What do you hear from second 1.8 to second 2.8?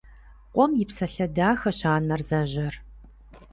анэр зэжьэр.